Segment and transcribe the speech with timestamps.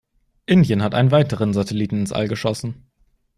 [0.47, 2.87] Indien hat einen weiteren Satelliten ins All geschossen.